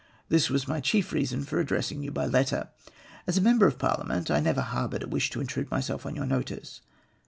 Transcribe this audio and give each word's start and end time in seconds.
This 0.29 0.49
was 0.49 0.67
my 0.67 0.79
chief 0.79 1.13
reason 1.13 1.43
for 1.43 1.59
addressing 1.59 2.01
you 2.01 2.09
by 2.11 2.25
letter. 2.25 2.69
"As 3.27 3.37
a 3.37 3.39
member 3.41 3.67
of 3.67 3.77
Parliament 3.77 4.31
I 4.31 4.39
never 4.39 4.61
harboured 4.61 5.03
a 5.03 5.07
wish 5.07 5.29
to 5.29 5.41
intrude 5.41 5.69
myself 5.69 6.07
on 6.07 6.15
j^our 6.15 6.27
notice. 6.27 6.81